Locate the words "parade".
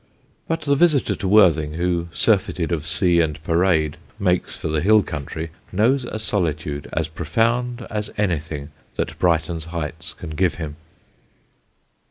3.43-3.97